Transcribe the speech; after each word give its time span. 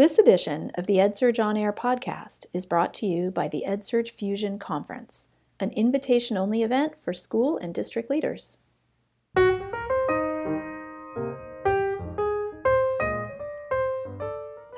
This 0.00 0.18
edition 0.18 0.70
of 0.76 0.86
the 0.86 0.96
EdSurge 0.96 1.38
On 1.44 1.58
Air 1.58 1.74
podcast 1.74 2.46
is 2.54 2.64
brought 2.64 2.94
to 2.94 3.06
you 3.06 3.30
by 3.30 3.48
the 3.48 3.64
EdSurge 3.68 4.08
Fusion 4.08 4.58
Conference, 4.58 5.28
an 5.60 5.72
invitation 5.72 6.38
only 6.38 6.62
event 6.62 6.98
for 6.98 7.12
school 7.12 7.58
and 7.58 7.74
district 7.74 8.08
leaders. 8.08 8.56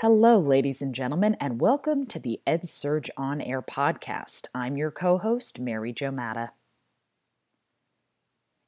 Hello, 0.01 0.41
ladies 0.41 0.83
and 0.83 0.93
gentlemen, 0.93 1.37
and 1.39 1.61
welcome 1.61 2.05
to 2.07 2.19
the 2.19 2.41
EdSurge 2.45 3.09
On 3.17 3.41
Air 3.41 3.63
podcast. 3.63 4.47
I'm 4.53 4.77
your 4.77 4.91
co 4.91 5.19
host, 5.19 5.61
Mary 5.61 5.93
Jo 5.93 6.11
Matta. 6.11 6.51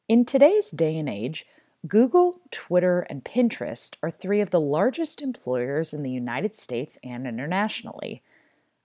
In 0.09 0.25
today's 0.25 0.71
day 0.71 0.97
and 0.97 1.09
age, 1.09 1.47
Google, 1.87 2.41
Twitter, 2.51 3.01
and 3.11 3.25
Pinterest 3.25 3.97
are 4.03 4.11
three 4.11 4.41
of 4.41 4.49
the 4.49 4.61
largest 4.61 5.21
employers 5.21 5.93
in 5.93 6.03
the 6.03 6.11
United 6.11 6.55
States 6.55 6.99
and 7.05 7.27
internationally. 7.27 8.23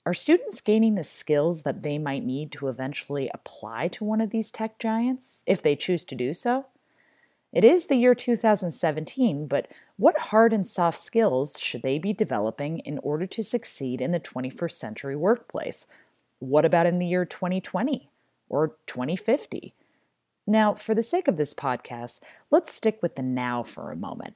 Are 0.05 0.13
students 0.13 0.59
gaining 0.59 0.95
the 0.95 1.03
skills 1.05 1.63
that 1.63 1.81
they 1.81 1.97
might 1.97 2.25
need 2.25 2.51
to 2.53 2.67
eventually 2.67 3.29
apply 3.33 3.87
to 3.89 4.03
one 4.03 4.19
of 4.19 4.31
these 4.31 4.51
tech 4.51 4.79
giants, 4.79 5.45
if 5.47 5.61
they 5.61 5.77
choose 5.77 6.03
to 6.05 6.15
do 6.15 6.33
so? 6.33 6.65
It 7.53 7.63
is 7.63 7.85
the 7.85 7.95
year 7.95 8.13
2017, 8.13 9.47
but 9.47 9.69
what 9.95 10.19
hard 10.19 10.51
and 10.51 10.67
soft 10.67 10.99
skills 10.99 11.57
should 11.57 11.83
they 11.83 11.99
be 11.99 12.11
developing 12.11 12.79
in 12.79 12.99
order 12.99 13.25
to 13.27 13.43
succeed 13.43 14.01
in 14.01 14.11
the 14.11 14.19
21st 14.19 14.73
century 14.73 15.15
workplace? 15.15 15.87
What 16.39 16.65
about 16.65 16.85
in 16.85 16.99
the 16.99 17.07
year 17.07 17.23
2020 17.23 18.09
or 18.49 18.75
2050? 18.87 19.73
Now, 20.49 20.73
for 20.73 20.95
the 20.95 21.03
sake 21.03 21.27
of 21.27 21.37
this 21.37 21.53
podcast, 21.53 22.23
let's 22.49 22.73
stick 22.73 23.03
with 23.03 23.13
the 23.13 23.21
now 23.21 23.61
for 23.61 23.91
a 23.91 23.95
moment. 23.95 24.33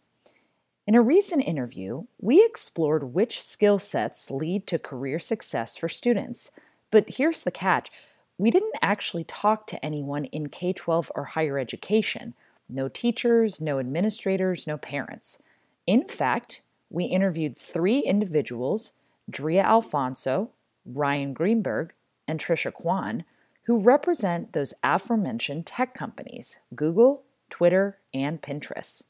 In 0.86 0.94
a 0.94 1.02
recent 1.02 1.44
interview, 1.44 2.04
we 2.22 2.46
explored 2.46 3.16
which 3.16 3.42
skill 3.42 3.80
sets 3.80 4.30
lead 4.30 4.68
to 4.68 4.78
career 4.78 5.18
success 5.18 5.76
for 5.76 5.90
students. 5.90 6.52
But 6.92 7.16
here's 7.18 7.42
the 7.42 7.50
catch 7.50 7.90
we 8.38 8.52
didn't 8.52 8.76
actually 8.80 9.24
talk 9.24 9.66
to 9.66 9.84
anyone 9.84 10.26
in 10.26 10.50
K 10.50 10.72
12 10.72 11.12
or 11.16 11.24
higher 11.24 11.58
education 11.58 12.36
no 12.70 12.88
teachers, 12.88 13.60
no 13.60 13.80
administrators, 13.80 14.68
no 14.68 14.78
parents. 14.78 15.42
In 15.88 16.08
fact, 16.08 16.62
we 16.92 17.06
interviewed 17.06 17.58
three 17.58 18.02
individuals 18.02 18.92
Drea 19.28 19.64
Alfonso, 19.64 20.52
Ryan 20.86 21.34
Greenberg, 21.34 21.92
and 22.28 22.40
Trisha 22.40 22.72
Kwan, 22.72 23.26
who 23.64 23.80
represent 23.80 24.54
those 24.54 24.74
aforementioned 24.84 25.66
tech 25.66 25.94
companies 25.94 26.60
Google, 26.76 27.24
Twitter, 27.50 28.00
and 28.14 28.42
Pinterest. 28.42 29.06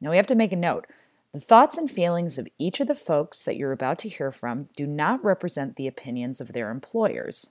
Now 0.00 0.10
we 0.10 0.16
have 0.16 0.26
to 0.26 0.34
make 0.34 0.52
a 0.52 0.56
note. 0.56 0.86
The 1.32 1.40
thoughts 1.40 1.76
and 1.76 1.90
feelings 1.90 2.38
of 2.38 2.48
each 2.58 2.80
of 2.80 2.86
the 2.86 2.94
folks 2.94 3.44
that 3.44 3.56
you're 3.56 3.72
about 3.72 3.98
to 4.00 4.08
hear 4.08 4.32
from 4.32 4.68
do 4.74 4.86
not 4.86 5.24
represent 5.24 5.76
the 5.76 5.86
opinions 5.86 6.40
of 6.40 6.52
their 6.52 6.70
employers. 6.70 7.50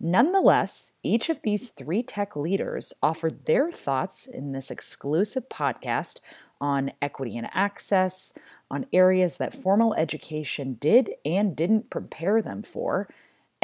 Nonetheless, 0.00 0.94
each 1.02 1.28
of 1.28 1.42
these 1.42 1.70
three 1.70 2.02
tech 2.02 2.34
leaders 2.36 2.94
offered 3.02 3.44
their 3.44 3.70
thoughts 3.70 4.26
in 4.26 4.52
this 4.52 4.70
exclusive 4.70 5.48
podcast 5.48 6.20
on 6.60 6.92
equity 7.02 7.36
and 7.36 7.48
access, 7.52 8.32
on 8.70 8.86
areas 8.92 9.36
that 9.36 9.54
formal 9.54 9.94
education 9.94 10.78
did 10.80 11.10
and 11.24 11.54
didn't 11.54 11.90
prepare 11.90 12.40
them 12.40 12.62
for, 12.62 13.08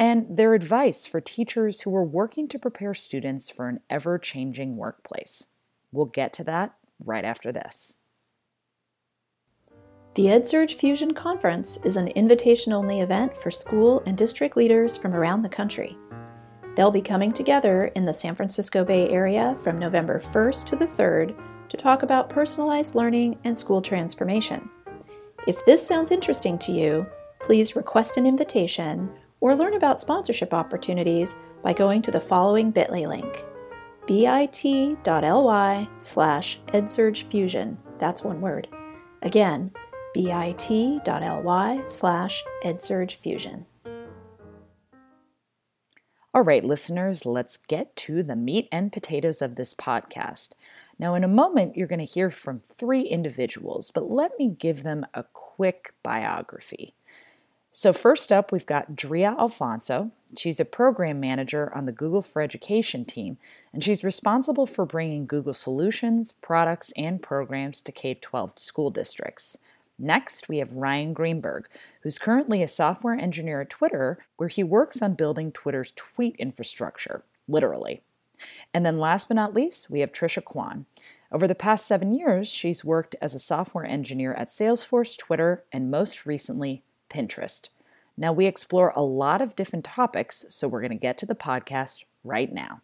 and 0.03 0.35
their 0.35 0.53
advice 0.53 1.05
for 1.05 1.21
teachers 1.21 1.81
who 1.81 1.95
are 1.95 2.03
working 2.03 2.45
to 2.49 2.59
prepare 2.59 2.93
students 2.93 3.49
for 3.49 3.69
an 3.69 3.79
ever 3.89 4.19
changing 4.19 4.75
workplace. 4.75 5.47
We'll 5.93 6.07
get 6.07 6.33
to 6.33 6.43
that 6.43 6.75
right 7.05 7.23
after 7.23 7.53
this. 7.53 7.99
The 10.15 10.25
EdSurge 10.25 10.75
Fusion 10.75 11.13
Conference 11.13 11.79
is 11.85 11.95
an 11.95 12.09
invitation 12.09 12.73
only 12.73 12.99
event 12.99 13.37
for 13.37 13.49
school 13.49 14.03
and 14.05 14.17
district 14.17 14.57
leaders 14.57 14.97
from 14.97 15.15
around 15.15 15.41
the 15.41 15.47
country. 15.47 15.97
They'll 16.75 16.91
be 16.91 17.01
coming 17.01 17.31
together 17.31 17.85
in 17.95 18.03
the 18.03 18.11
San 18.11 18.35
Francisco 18.35 18.83
Bay 18.83 19.07
Area 19.07 19.55
from 19.63 19.79
November 19.79 20.19
1st 20.19 20.65
to 20.65 20.75
the 20.75 20.85
3rd 20.85 21.33
to 21.69 21.77
talk 21.77 22.03
about 22.03 22.29
personalized 22.29 22.93
learning 22.93 23.39
and 23.45 23.57
school 23.57 23.81
transformation. 23.81 24.69
If 25.47 25.63
this 25.63 25.87
sounds 25.87 26.11
interesting 26.11 26.59
to 26.59 26.73
you, 26.73 27.05
please 27.39 27.77
request 27.77 28.17
an 28.17 28.25
invitation 28.25 29.09
or 29.43 29.55
learn 29.57 29.73
about 29.73 29.99
sponsorship 29.99 30.53
opportunities 30.53 31.35
by 31.61 31.73
going 31.73 32.01
to 32.01 32.11
the 32.11 32.21
following 32.21 32.71
bit.ly 32.71 33.03
link 33.05 33.43
bit.ly 34.07 35.87
slash 35.99 36.59
edsurgefusion. 36.67 37.77
That's 37.99 38.23
one 38.23 38.39
word. 38.39 38.69
Again, 39.21 39.71
bit.ly 40.13 41.83
slash 41.87 42.43
edsurgefusion. 42.63 43.65
All 46.33 46.41
right, 46.41 46.63
listeners, 46.63 47.25
let's 47.25 47.57
get 47.57 47.95
to 47.97 48.23
the 48.23 48.37
meat 48.37 48.69
and 48.71 48.93
potatoes 48.93 49.41
of 49.41 49.55
this 49.55 49.73
podcast. 49.73 50.53
Now, 50.97 51.15
in 51.15 51.23
a 51.25 51.27
moment, 51.27 51.75
you're 51.75 51.87
going 51.87 51.99
to 51.99 52.05
hear 52.05 52.29
from 52.29 52.59
three 52.59 53.01
individuals, 53.01 53.91
but 53.91 54.09
let 54.09 54.31
me 54.39 54.47
give 54.47 54.83
them 54.83 55.05
a 55.13 55.25
quick 55.33 55.93
biography. 56.01 56.95
So, 57.75 57.91
first 57.91 58.31
up, 58.31 58.51
we've 58.51 58.67
got 58.67 58.95
Drea 58.95 59.35
Alfonso. 59.35 60.11
She's 60.37 60.59
a 60.59 60.65
program 60.65 61.19
manager 61.19 61.71
on 61.73 61.87
the 61.87 61.91
Google 61.91 62.21
for 62.21 62.39
Education 62.39 63.03
team, 63.03 63.39
and 63.73 63.83
she's 63.83 64.03
responsible 64.03 64.67
for 64.67 64.85
bringing 64.85 65.25
Google 65.25 65.55
solutions, 65.55 66.33
products, 66.33 66.93
and 66.95 67.19
programs 67.19 67.81
to 67.81 67.91
K 67.91 68.13
12 68.13 68.59
school 68.59 68.91
districts. 68.91 69.57
Next, 69.97 70.47
we 70.47 70.59
have 70.59 70.75
Ryan 70.75 71.13
Greenberg, 71.13 71.67
who's 72.03 72.19
currently 72.19 72.61
a 72.61 72.67
software 72.67 73.15
engineer 73.15 73.61
at 73.61 73.71
Twitter, 73.71 74.19
where 74.37 74.49
he 74.49 74.63
works 74.63 75.01
on 75.01 75.15
building 75.15 75.51
Twitter's 75.51 75.93
tweet 75.95 76.35
infrastructure, 76.35 77.23
literally. 77.47 78.03
And 78.71 78.85
then 78.85 78.99
last 78.99 79.29
but 79.29 79.35
not 79.35 79.55
least, 79.55 79.89
we 79.89 80.01
have 80.01 80.11
Trisha 80.11 80.45
Kwan. 80.45 80.85
Over 81.31 81.47
the 81.47 81.55
past 81.55 81.87
seven 81.87 82.13
years, 82.13 82.49
she's 82.49 82.85
worked 82.85 83.15
as 83.19 83.33
a 83.33 83.39
software 83.39 83.85
engineer 83.85 84.35
at 84.35 84.49
Salesforce, 84.49 85.17
Twitter, 85.17 85.63
and 85.71 85.89
most 85.89 86.27
recently, 86.27 86.83
Pinterest. 87.13 87.69
Now, 88.17 88.33
we 88.33 88.45
explore 88.45 88.91
a 88.95 89.01
lot 89.01 89.41
of 89.41 89.55
different 89.55 89.85
topics, 89.85 90.45
so 90.49 90.67
we're 90.67 90.81
going 90.81 90.91
to 90.91 90.97
get 90.97 91.17
to 91.19 91.25
the 91.25 91.35
podcast 91.35 92.05
right 92.23 92.51
now. 92.51 92.81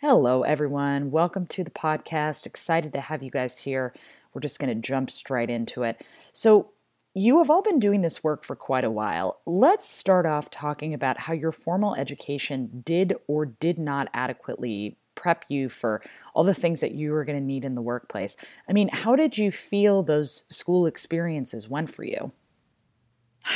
Hello, 0.00 0.42
everyone. 0.42 1.10
Welcome 1.10 1.46
to 1.46 1.64
the 1.64 1.70
podcast. 1.70 2.46
Excited 2.46 2.92
to 2.92 3.00
have 3.00 3.22
you 3.22 3.30
guys 3.30 3.58
here. 3.58 3.92
We're 4.32 4.40
just 4.40 4.60
going 4.60 4.74
to 4.74 4.80
jump 4.80 5.10
straight 5.10 5.50
into 5.50 5.82
it. 5.82 6.06
So, 6.32 6.70
you 7.14 7.38
have 7.38 7.50
all 7.50 7.62
been 7.62 7.80
doing 7.80 8.02
this 8.02 8.22
work 8.22 8.44
for 8.44 8.54
quite 8.54 8.84
a 8.84 8.90
while. 8.90 9.40
Let's 9.44 9.88
start 9.88 10.24
off 10.24 10.50
talking 10.50 10.94
about 10.94 11.20
how 11.20 11.32
your 11.32 11.50
formal 11.50 11.96
education 11.96 12.82
did 12.84 13.14
or 13.26 13.46
did 13.46 13.76
not 13.76 14.08
adequately 14.14 14.98
prep 15.18 15.44
you 15.48 15.68
for 15.68 16.00
all 16.32 16.44
the 16.44 16.54
things 16.54 16.80
that 16.80 16.92
you 16.92 17.12
were 17.12 17.24
going 17.24 17.38
to 17.38 17.44
need 17.44 17.64
in 17.64 17.74
the 17.74 17.82
workplace. 17.82 18.36
I 18.68 18.72
mean, 18.72 18.88
how 18.88 19.16
did 19.16 19.36
you 19.36 19.50
feel 19.50 20.02
those 20.02 20.44
school 20.48 20.86
experiences 20.86 21.68
went 21.68 21.90
for 21.90 22.04
you? 22.04 22.32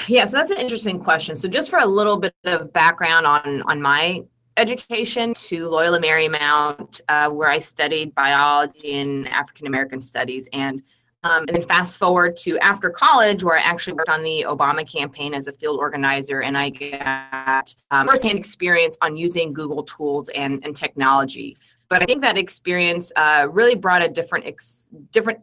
Yeah, 0.08 0.24
so 0.24 0.36
that's 0.36 0.50
an 0.50 0.58
interesting 0.58 0.98
question. 0.98 1.36
So 1.36 1.48
just 1.48 1.70
for 1.70 1.78
a 1.78 1.86
little 1.86 2.18
bit 2.18 2.34
of 2.44 2.72
background 2.72 3.26
on 3.26 3.62
on 3.62 3.80
my 3.80 4.22
education 4.56 5.34
to 5.34 5.68
Loyola 5.68 6.00
Marymount, 6.00 7.00
uh, 7.08 7.28
where 7.30 7.48
I 7.48 7.58
studied 7.58 8.14
biology 8.14 8.98
and 9.00 9.28
African 9.28 9.66
American 9.66 10.00
studies. 10.00 10.48
And, 10.52 10.82
um, 11.24 11.44
and 11.48 11.56
then 11.56 11.62
fast 11.62 11.98
forward 11.98 12.36
to 12.38 12.58
after 12.58 12.90
college, 12.90 13.44
where 13.44 13.56
I 13.56 13.60
actually 13.60 13.94
worked 13.94 14.08
on 14.08 14.22
the 14.22 14.44
Obama 14.48 14.90
campaign 14.90 15.34
as 15.34 15.46
a 15.46 15.52
field 15.52 15.78
organizer, 15.78 16.40
and 16.40 16.56
I 16.58 16.70
got 16.70 17.74
um, 17.90 18.08
firsthand 18.08 18.38
experience 18.38 18.98
on 19.00 19.16
using 19.16 19.52
Google 19.52 19.82
tools 19.84 20.28
and, 20.30 20.64
and 20.64 20.74
technology. 20.74 21.56
But 21.88 22.02
I 22.02 22.06
think 22.06 22.22
that 22.22 22.38
experience 22.38 23.12
uh, 23.16 23.46
really 23.50 23.74
brought 23.74 24.02
a 24.02 24.08
different 24.08 24.46
ex- 24.46 24.90
different 25.10 25.40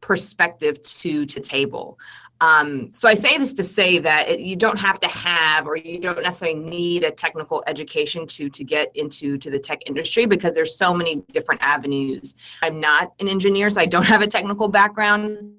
perspective 0.00 0.80
to 0.82 1.26
to 1.26 1.40
table. 1.40 1.98
Um, 2.40 2.92
so 2.92 3.08
I 3.08 3.14
say 3.14 3.36
this 3.36 3.52
to 3.54 3.64
say 3.64 3.98
that 3.98 4.28
it, 4.28 4.40
you 4.40 4.54
don't 4.54 4.78
have 4.78 5.00
to 5.00 5.08
have, 5.08 5.66
or 5.66 5.76
you 5.76 5.98
don't 5.98 6.22
necessarily 6.22 6.58
need 6.58 7.02
a 7.02 7.10
technical 7.10 7.64
education 7.66 8.26
to 8.28 8.48
to 8.48 8.64
get 8.64 8.94
into 8.94 9.38
to 9.38 9.50
the 9.50 9.58
tech 9.58 9.80
industry 9.86 10.26
because 10.26 10.54
there's 10.54 10.76
so 10.76 10.94
many 10.94 11.16
different 11.32 11.60
avenues. 11.62 12.36
I'm 12.62 12.80
not 12.80 13.12
an 13.18 13.28
engineer, 13.28 13.70
so 13.70 13.80
I 13.80 13.86
don't 13.86 14.06
have 14.14 14.22
a 14.22 14.28
technical 14.28 14.68
background. 14.68 15.52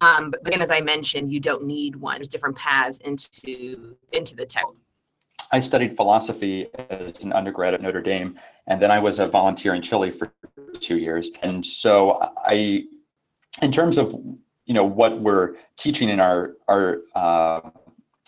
Um, 0.00 0.32
but 0.32 0.40
again, 0.46 0.60
as 0.60 0.72
I 0.72 0.80
mentioned, 0.80 1.32
you 1.32 1.38
don't 1.38 1.64
need 1.64 1.94
one. 1.94 2.16
There's 2.16 2.28
different 2.28 2.56
paths 2.56 2.98
into 2.98 3.96
into 4.12 4.34
the 4.34 4.44
tech. 4.44 4.64
I 5.52 5.60
studied 5.60 5.96
philosophy 5.96 6.68
as 6.88 7.22
an 7.22 7.32
undergrad 7.32 7.74
at 7.74 7.82
Notre 7.82 8.00
Dame, 8.00 8.38
and 8.66 8.80
then 8.80 8.90
I 8.90 8.98
was 8.98 9.20
a 9.20 9.28
volunteer 9.28 9.74
in 9.74 9.82
Chile 9.82 10.10
for 10.10 10.32
two 10.80 10.96
years. 10.96 11.30
And 11.42 11.64
so 11.64 12.32
I, 12.38 12.84
in 13.60 13.70
terms 13.70 13.98
of 13.98 14.14
you 14.64 14.74
know 14.74 14.84
what 14.84 15.20
we're 15.20 15.56
teaching 15.76 16.08
in 16.08 16.20
our 16.20 16.54
our 16.68 17.02
uh, 17.14 17.60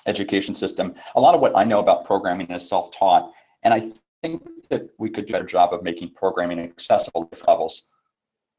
education 0.06 0.54
system. 0.54 0.94
A 1.14 1.20
lot 1.20 1.34
of 1.34 1.40
what 1.40 1.56
I 1.56 1.64
know 1.64 1.78
about 1.78 2.04
programming 2.04 2.50
is 2.50 2.68
self-taught, 2.68 3.30
and 3.62 3.72
I 3.72 3.90
think 4.22 4.42
that 4.68 4.88
we 4.98 5.08
could 5.08 5.26
do 5.26 5.32
a 5.32 5.36
better 5.36 5.46
job 5.46 5.72
of 5.72 5.82
making 5.82 6.10
programming 6.10 6.58
accessible 6.58 7.26
to 7.26 7.44
levels. 7.48 7.84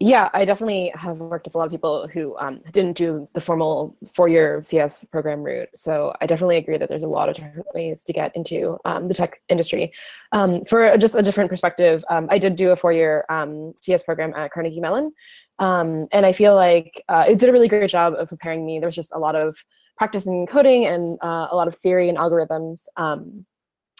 Yeah, 0.01 0.29
I 0.33 0.43
definitely 0.43 0.91
have 0.95 1.19
worked 1.19 1.45
with 1.45 1.55
a 1.55 1.57
lot 1.57 1.65
of 1.65 1.71
people 1.71 2.05
who 2.09 2.35
um, 2.37 2.59
didn't 2.73 2.97
do 2.97 3.29
the 3.31 3.39
formal 3.39 3.95
four-year 4.13 4.61
CS 4.61 5.05
program 5.05 5.41
route. 5.41 5.69
So 5.73 6.13
I 6.19 6.25
definitely 6.25 6.57
agree 6.57 6.77
that 6.77 6.89
there's 6.89 7.03
a 7.03 7.07
lot 7.07 7.29
of 7.29 7.35
different 7.35 7.65
ways 7.73 8.03
to 8.03 8.11
get 8.11 8.35
into 8.35 8.77
um, 8.83 9.07
the 9.07 9.13
tech 9.13 9.41
industry. 9.47 9.93
Um, 10.33 10.65
for 10.65 10.97
just 10.97 11.15
a 11.15 11.21
different 11.21 11.49
perspective, 11.49 12.03
um, 12.09 12.27
I 12.29 12.39
did 12.39 12.57
do 12.57 12.71
a 12.71 12.75
four-year 12.75 13.23
um, 13.29 13.73
CS 13.79 14.03
program 14.03 14.33
at 14.35 14.51
Carnegie 14.51 14.81
Mellon, 14.81 15.13
um, 15.59 16.07
and 16.11 16.25
I 16.25 16.33
feel 16.33 16.55
like 16.55 17.03
uh, 17.09 17.25
it 17.27 17.39
did 17.39 17.49
a 17.49 17.51
really 17.51 17.67
great 17.67 17.89
job 17.89 18.13
of 18.13 18.29
preparing 18.29 18.65
me. 18.65 18.79
There 18.79 18.87
was 18.87 18.95
just 18.95 19.13
a 19.13 19.19
lot 19.19 19.35
of 19.35 19.57
practice 19.97 20.27
in 20.27 20.45
coding 20.45 20.85
and 20.85 21.17
uh, 21.21 21.47
a 21.51 21.55
lot 21.55 21.67
of 21.67 21.75
theory 21.75 22.09
and 22.09 22.17
algorithms. 22.17 22.87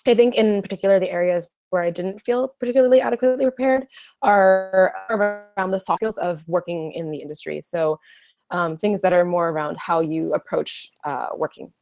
I 0.07 0.13
think 0.13 0.36
in 0.36 0.62
particular 0.62 1.00
the 1.00 1.10
areas 1.10 1.50
where 1.69 1.84
I 1.84 1.90
didn't 1.90 2.19
feel 2.19 2.54
particularly 2.60 3.02
adequately 3.02 3.46
prepared 3.46 3.88
are 4.22 4.94
around 5.10 5.72
the 5.72 5.80
soft 5.80 6.00
skills 6.00 6.18
of 6.18 6.48
working 6.48 6.92
in 6.94 7.12
the 7.12 7.18
industry. 7.18 7.60
So 7.62 8.00
um, 8.51 8.78
things 8.78 9.01
that 9.01 9.13
are 9.13 9.25
more 9.25 9.50
around 9.50 9.78
how 9.78 10.01
you 10.01 10.34
approach 10.34 10.92
uh, 11.04 11.28
working. 11.36 11.74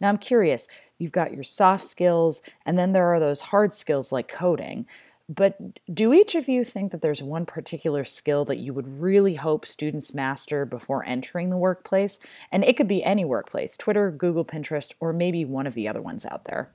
Now, 0.00 0.08
I'm 0.08 0.18
curious, 0.18 0.68
you've 0.98 1.12
got 1.12 1.32
your 1.32 1.42
soft 1.42 1.84
skills, 1.84 2.42
and 2.66 2.78
then 2.78 2.92
there 2.92 3.06
are 3.06 3.20
those 3.20 3.40
hard 3.40 3.72
skills 3.72 4.12
like 4.12 4.28
coding. 4.28 4.86
But 5.28 5.58
do 5.92 6.14
each 6.14 6.34
of 6.34 6.48
you 6.48 6.64
think 6.64 6.90
that 6.90 7.02
there's 7.02 7.22
one 7.22 7.44
particular 7.44 8.02
skill 8.02 8.46
that 8.46 8.58
you 8.58 8.72
would 8.72 8.88
really 9.00 9.34
hope 9.34 9.66
students 9.66 10.14
master 10.14 10.64
before 10.64 11.04
entering 11.04 11.50
the 11.50 11.58
workplace? 11.58 12.18
And 12.50 12.64
it 12.64 12.78
could 12.78 12.88
be 12.88 13.04
any 13.04 13.26
workplace 13.26 13.76
Twitter, 13.76 14.10
Google, 14.10 14.44
Pinterest, 14.44 14.94
or 15.00 15.12
maybe 15.12 15.44
one 15.44 15.66
of 15.66 15.74
the 15.74 15.86
other 15.86 16.00
ones 16.00 16.24
out 16.24 16.46
there. 16.46 16.72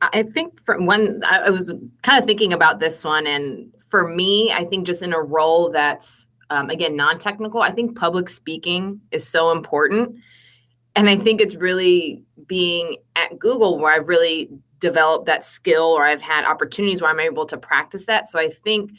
I 0.00 0.22
think 0.22 0.64
from 0.64 0.86
one, 0.86 1.22
I 1.28 1.50
was 1.50 1.72
kind 2.02 2.20
of 2.20 2.24
thinking 2.26 2.52
about 2.52 2.78
this 2.78 3.02
one, 3.02 3.26
and 3.26 3.72
for 3.88 4.06
me, 4.06 4.52
I 4.52 4.64
think 4.64 4.86
just 4.86 5.02
in 5.02 5.12
a 5.12 5.20
role 5.20 5.70
that's 5.70 6.28
um, 6.50 6.70
again 6.70 6.94
non-technical, 6.94 7.62
I 7.62 7.72
think 7.72 7.98
public 7.98 8.28
speaking 8.28 9.00
is 9.10 9.26
so 9.26 9.50
important, 9.50 10.16
and 10.94 11.08
I 11.08 11.16
think 11.16 11.40
it's 11.40 11.56
really 11.56 12.22
being 12.46 12.98
at 13.16 13.38
Google 13.38 13.78
where 13.78 13.92
I've 13.92 14.06
really 14.06 14.50
developed 14.78 15.26
that 15.26 15.44
skill, 15.44 15.86
or 15.86 16.04
I've 16.04 16.22
had 16.22 16.44
opportunities 16.44 17.00
where 17.00 17.10
I'm 17.10 17.20
able 17.20 17.46
to 17.46 17.56
practice 17.56 18.06
that. 18.06 18.28
So 18.28 18.38
I 18.38 18.50
think 18.50 18.92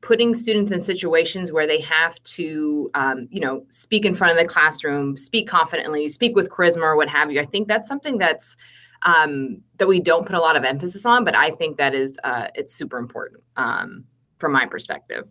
putting 0.00 0.34
students 0.34 0.72
in 0.72 0.80
situations 0.80 1.52
where 1.52 1.66
they 1.66 1.80
have 1.80 2.20
to, 2.24 2.90
um, 2.94 3.28
you 3.30 3.40
know, 3.40 3.64
speak 3.68 4.04
in 4.04 4.14
front 4.14 4.32
of 4.32 4.38
the 4.38 4.46
classroom, 4.46 5.16
speak 5.16 5.48
confidently, 5.48 6.08
speak 6.08 6.34
with 6.36 6.50
charisma, 6.50 6.82
or 6.82 6.96
what 6.96 7.08
have 7.08 7.30
you. 7.30 7.40
I 7.40 7.46
think 7.46 7.68
that's 7.68 7.88
something 7.88 8.18
that's 8.18 8.56
um, 9.04 9.62
that 9.78 9.88
we 9.88 10.00
don't 10.00 10.26
put 10.26 10.36
a 10.36 10.40
lot 10.40 10.56
of 10.56 10.64
emphasis 10.64 11.06
on, 11.06 11.24
but 11.24 11.36
I 11.36 11.50
think 11.50 11.76
that 11.76 11.94
is 11.94 12.18
uh, 12.24 12.48
it's 12.54 12.74
super 12.74 12.98
important 12.98 13.42
um, 13.56 14.04
from 14.38 14.52
my 14.52 14.66
perspective. 14.66 15.26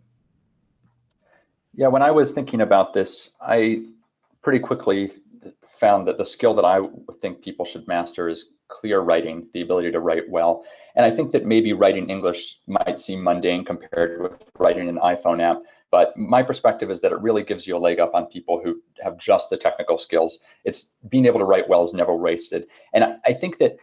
Yeah, 1.74 1.88
when 1.88 2.02
I 2.02 2.10
was 2.10 2.32
thinking 2.32 2.60
about 2.60 2.92
this, 2.92 3.30
I 3.40 3.84
pretty 4.42 4.58
quickly 4.58 5.12
found 5.68 6.06
that 6.06 6.18
the 6.18 6.26
skill 6.26 6.54
that 6.54 6.64
I 6.64 6.80
think 7.20 7.42
people 7.42 7.64
should 7.64 7.88
master 7.88 8.28
is 8.28 8.52
clear 8.72 9.00
writing, 9.00 9.46
the 9.52 9.60
ability 9.60 9.92
to 9.92 10.00
write 10.00 10.28
well. 10.28 10.64
And 10.96 11.04
I 11.04 11.10
think 11.10 11.30
that 11.32 11.44
maybe 11.44 11.72
writing 11.72 12.08
English 12.08 12.58
might 12.66 12.98
seem 12.98 13.22
mundane 13.22 13.64
compared 13.64 14.22
with 14.22 14.32
writing 14.58 14.88
an 14.88 14.96
iPhone 14.98 15.42
app. 15.42 15.62
But 15.90 16.16
my 16.16 16.42
perspective 16.42 16.90
is 16.90 17.02
that 17.02 17.12
it 17.12 17.20
really 17.20 17.42
gives 17.42 17.66
you 17.66 17.76
a 17.76 17.78
leg 17.78 18.00
up 18.00 18.14
on 18.14 18.26
people 18.26 18.60
who 18.64 18.80
have 19.02 19.18
just 19.18 19.50
the 19.50 19.58
technical 19.58 19.98
skills. 19.98 20.38
It's 20.64 20.92
being 21.10 21.26
able 21.26 21.38
to 21.38 21.44
write 21.44 21.68
well 21.68 21.84
is 21.84 21.92
never 21.92 22.16
wasted. 22.16 22.66
And 22.94 23.18
I 23.26 23.32
think 23.34 23.58
that 23.58 23.76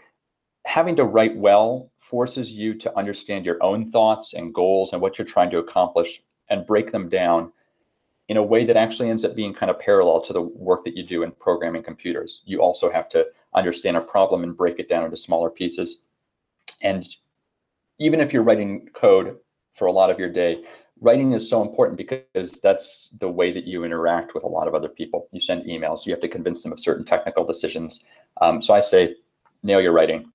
having 0.65 0.95
to 0.95 1.05
write 1.05 1.37
well 1.37 1.91
forces 1.97 2.51
you 2.51 2.73
to 2.73 2.97
understand 2.97 3.45
your 3.45 3.61
own 3.61 3.85
thoughts 3.85 4.33
and 4.33 4.53
goals 4.53 4.91
and 4.91 5.01
what 5.01 5.17
you're 5.17 5.25
trying 5.25 5.51
to 5.51 5.59
accomplish 5.59 6.23
and 6.49 6.65
break 6.65 6.91
them 6.91 7.09
down 7.09 7.51
in 8.29 8.37
a 8.37 8.43
way 8.43 8.63
that 8.63 8.75
actually 8.75 9.09
ends 9.09 9.25
up 9.25 9.35
being 9.35 9.53
kind 9.53 9.71
of 9.71 9.79
parallel 9.79 10.21
to 10.21 10.33
the 10.33 10.41
work 10.41 10.83
that 10.83 10.95
you 10.95 11.03
do 11.03 11.23
in 11.23 11.31
programming 11.31 11.81
computers. 11.81 12.43
You 12.45 12.61
also 12.61 12.91
have 12.91 13.09
to 13.09 13.25
understand 13.55 13.97
a 13.97 14.01
problem 14.01 14.43
and 14.43 14.55
break 14.55 14.77
it 14.77 14.87
down 14.87 15.03
into 15.03 15.17
smaller 15.17 15.49
pieces. 15.49 16.03
And 16.83 17.05
even 17.97 18.19
if 18.21 18.31
you're 18.31 18.43
writing 18.43 18.87
code 18.93 19.37
for 19.73 19.87
a 19.87 19.91
lot 19.91 20.11
of 20.11 20.19
your 20.19 20.29
day, 20.29 20.63
writing 21.01 21.33
is 21.33 21.49
so 21.49 21.63
important 21.63 21.97
because 21.97 22.59
that's 22.61 23.09
the 23.19 23.27
way 23.27 23.51
that 23.51 23.65
you 23.65 23.83
interact 23.83 24.35
with 24.35 24.43
a 24.43 24.47
lot 24.47 24.67
of 24.67 24.75
other 24.75 24.89
people. 24.89 25.27
You 25.31 25.39
send 25.39 25.63
emails, 25.63 26.05
you 26.05 26.13
have 26.13 26.21
to 26.21 26.27
convince 26.27 26.61
them 26.61 26.71
of 26.71 26.79
certain 26.79 27.05
technical 27.05 27.43
decisions. 27.43 28.05
Um, 28.41 28.61
so 28.61 28.75
I 28.75 28.79
say, 28.79 29.15
nail 29.63 29.81
your 29.81 29.91
writing. 29.91 30.31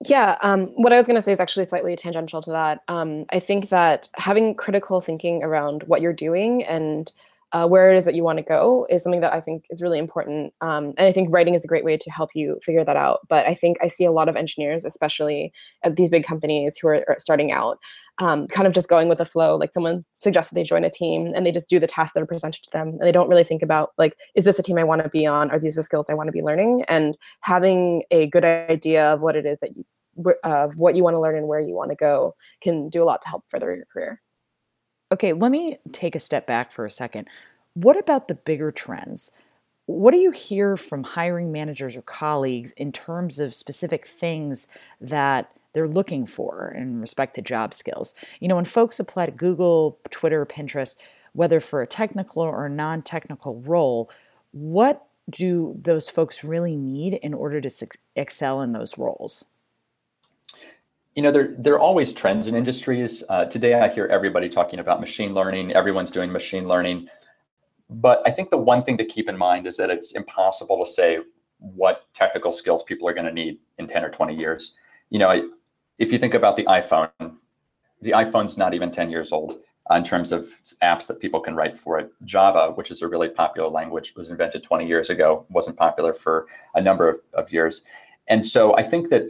Yeah, 0.00 0.36
um, 0.42 0.66
what 0.74 0.92
I 0.92 0.96
was 0.98 1.06
going 1.06 1.16
to 1.16 1.22
say 1.22 1.32
is 1.32 1.40
actually 1.40 1.64
slightly 1.66 1.96
tangential 1.96 2.42
to 2.42 2.50
that. 2.50 2.82
Um, 2.88 3.24
I 3.30 3.38
think 3.38 3.68
that 3.68 4.08
having 4.14 4.54
critical 4.54 5.00
thinking 5.00 5.42
around 5.42 5.84
what 5.84 6.02
you're 6.02 6.12
doing 6.12 6.64
and 6.64 7.10
uh, 7.54 7.68
where 7.68 7.92
it 7.92 7.96
is 7.96 8.04
that 8.04 8.16
you 8.16 8.24
want 8.24 8.36
to 8.36 8.44
go 8.44 8.84
is 8.90 9.04
something 9.04 9.20
that 9.20 9.32
I 9.32 9.40
think 9.40 9.64
is 9.70 9.80
really 9.80 10.00
important. 10.00 10.52
Um, 10.60 10.86
and 10.98 11.06
I 11.06 11.12
think 11.12 11.28
writing 11.32 11.54
is 11.54 11.64
a 11.64 11.68
great 11.68 11.84
way 11.84 11.96
to 11.96 12.10
help 12.10 12.30
you 12.34 12.58
figure 12.62 12.84
that 12.84 12.96
out. 12.96 13.20
But 13.28 13.46
I 13.46 13.54
think 13.54 13.78
I 13.80 13.86
see 13.86 14.04
a 14.04 14.10
lot 14.10 14.28
of 14.28 14.34
engineers, 14.34 14.84
especially 14.84 15.52
at 15.84 15.94
these 15.94 16.10
big 16.10 16.26
companies 16.26 16.76
who 16.76 16.88
are, 16.88 17.04
are 17.08 17.16
starting 17.20 17.52
out, 17.52 17.78
um, 18.18 18.48
kind 18.48 18.66
of 18.66 18.72
just 18.72 18.88
going 18.88 19.08
with 19.08 19.18
the 19.18 19.24
flow. 19.24 19.54
Like 19.56 19.72
someone 19.72 20.04
suggests 20.14 20.50
that 20.50 20.56
they 20.56 20.64
join 20.64 20.82
a 20.82 20.90
team 20.90 21.30
and 21.32 21.46
they 21.46 21.52
just 21.52 21.70
do 21.70 21.78
the 21.78 21.86
tasks 21.86 22.14
that 22.14 22.22
are 22.24 22.26
presented 22.26 22.64
to 22.64 22.70
them. 22.72 22.88
And 22.88 23.02
they 23.02 23.12
don't 23.12 23.28
really 23.28 23.44
think 23.44 23.62
about 23.62 23.92
like, 23.98 24.16
is 24.34 24.44
this 24.44 24.58
a 24.58 24.62
team 24.62 24.76
I 24.76 24.84
want 24.84 25.04
to 25.04 25.08
be 25.08 25.24
on? 25.24 25.52
Are 25.52 25.58
these 25.60 25.76
the 25.76 25.84
skills 25.84 26.10
I 26.10 26.14
want 26.14 26.26
to 26.26 26.32
be 26.32 26.42
learning? 26.42 26.84
And 26.88 27.16
having 27.42 28.02
a 28.10 28.26
good 28.26 28.44
idea 28.44 29.04
of 29.12 29.22
what 29.22 29.36
it 29.36 29.46
is 29.46 29.60
that 29.60 29.76
you 29.76 29.84
of 30.44 30.76
what 30.76 30.94
you 30.94 31.02
want 31.02 31.14
to 31.14 31.20
learn 31.20 31.36
and 31.36 31.48
where 31.48 31.60
you 31.60 31.74
want 31.74 31.90
to 31.90 31.96
go 31.96 32.36
can 32.62 32.88
do 32.88 33.02
a 33.02 33.04
lot 33.04 33.20
to 33.22 33.28
help 33.28 33.44
further 33.48 33.74
your 33.74 33.84
career. 33.86 34.20
Okay, 35.12 35.32
let 35.32 35.50
me 35.50 35.78
take 35.92 36.14
a 36.14 36.20
step 36.20 36.46
back 36.46 36.70
for 36.70 36.84
a 36.84 36.90
second. 36.90 37.28
What 37.74 37.98
about 37.98 38.28
the 38.28 38.34
bigger 38.34 38.72
trends? 38.72 39.30
What 39.86 40.12
do 40.12 40.18
you 40.18 40.30
hear 40.30 40.76
from 40.76 41.02
hiring 41.02 41.52
managers 41.52 41.96
or 41.96 42.02
colleagues 42.02 42.72
in 42.72 42.90
terms 42.90 43.38
of 43.38 43.54
specific 43.54 44.06
things 44.06 44.66
that 45.00 45.50
they're 45.74 45.88
looking 45.88 46.24
for 46.24 46.72
in 46.74 47.00
respect 47.00 47.34
to 47.34 47.42
job 47.42 47.74
skills. 47.74 48.14
You 48.40 48.48
know, 48.48 48.56
when 48.56 48.64
folks 48.64 48.98
apply 48.98 49.26
to 49.26 49.32
Google, 49.32 49.98
Twitter, 50.08 50.46
Pinterest, 50.46 50.94
whether 51.32 51.60
for 51.60 51.82
a 51.82 51.86
technical 51.86 52.42
or 52.42 52.68
non 52.68 53.02
technical 53.02 53.60
role, 53.60 54.10
what 54.52 55.06
do 55.28 55.76
those 55.78 56.08
folks 56.08 56.44
really 56.44 56.76
need 56.76 57.14
in 57.14 57.34
order 57.34 57.60
to 57.60 57.86
excel 58.14 58.62
in 58.62 58.72
those 58.72 58.96
roles? 58.96 59.44
You 61.14 61.22
know, 61.22 61.30
there, 61.30 61.54
there 61.56 61.74
are 61.74 61.80
always 61.80 62.12
trends 62.12 62.48
in 62.48 62.56
industries. 62.56 63.22
Uh, 63.28 63.44
today, 63.44 63.74
I 63.74 63.88
hear 63.88 64.06
everybody 64.06 64.48
talking 64.48 64.80
about 64.80 65.00
machine 65.00 65.32
learning. 65.32 65.72
Everyone's 65.72 66.10
doing 66.10 66.32
machine 66.32 66.66
learning. 66.66 67.08
But 67.88 68.20
I 68.26 68.30
think 68.30 68.50
the 68.50 68.56
one 68.56 68.82
thing 68.82 68.98
to 68.98 69.04
keep 69.04 69.28
in 69.28 69.36
mind 69.36 69.66
is 69.68 69.76
that 69.76 69.90
it's 69.90 70.12
impossible 70.12 70.84
to 70.84 70.90
say 70.90 71.18
what 71.58 72.12
technical 72.14 72.50
skills 72.50 72.82
people 72.82 73.08
are 73.08 73.14
going 73.14 73.26
to 73.26 73.32
need 73.32 73.58
in 73.78 73.86
10 73.86 74.04
or 74.04 74.10
20 74.10 74.34
years. 74.34 74.74
You 75.10 75.20
know, 75.20 75.48
if 75.98 76.12
you 76.12 76.18
think 76.18 76.34
about 76.34 76.56
the 76.56 76.64
iPhone, 76.64 77.10
the 78.02 78.10
iPhone's 78.10 78.58
not 78.58 78.74
even 78.74 78.90
10 78.90 79.10
years 79.10 79.30
old 79.30 79.60
in 79.94 80.02
terms 80.02 80.32
of 80.32 80.48
apps 80.82 81.06
that 81.06 81.20
people 81.20 81.40
can 81.40 81.54
write 81.54 81.76
for 81.76 81.98
it. 81.98 82.10
Java, 82.24 82.72
which 82.72 82.90
is 82.90 83.02
a 83.02 83.08
really 83.08 83.28
popular 83.28 83.68
language, 83.68 84.14
was 84.16 84.30
invented 84.30 84.64
20 84.64 84.86
years 84.86 85.10
ago, 85.10 85.46
wasn't 85.50 85.76
popular 85.76 86.12
for 86.12 86.46
a 86.74 86.80
number 86.80 87.08
of, 87.08 87.20
of 87.34 87.52
years. 87.52 87.82
And 88.26 88.44
so 88.44 88.74
I 88.76 88.82
think 88.82 89.10
that 89.10 89.28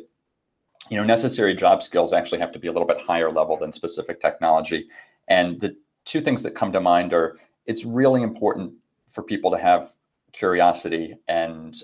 you 0.90 0.96
know 0.96 1.04
necessary 1.04 1.54
job 1.54 1.82
skills 1.82 2.12
actually 2.12 2.38
have 2.38 2.52
to 2.52 2.58
be 2.58 2.68
a 2.68 2.72
little 2.72 2.88
bit 2.88 3.00
higher 3.00 3.30
level 3.30 3.56
than 3.56 3.72
specific 3.72 4.20
technology. 4.20 4.86
And 5.28 5.60
the 5.60 5.76
two 6.04 6.20
things 6.20 6.42
that 6.42 6.54
come 6.54 6.72
to 6.72 6.80
mind 6.80 7.12
are 7.12 7.38
it's 7.66 7.84
really 7.84 8.22
important 8.22 8.72
for 9.08 9.22
people 9.22 9.50
to 9.50 9.58
have 9.58 9.94
curiosity 10.32 11.16
and 11.28 11.82